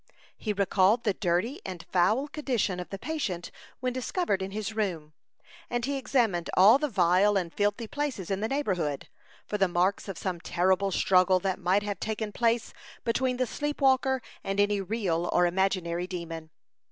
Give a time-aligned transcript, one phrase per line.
[0.35, 3.51] He recalled the dirty and foul condition of the patient
[3.81, 5.13] when discovered in his room,
[5.69, 9.09] and he examined all the vile and filthy places in the neighborhood,
[9.45, 13.79] for the marks of some terrible struggle that might have taken place between the sleep
[13.79, 16.49] walker, and any real or imaginary demon.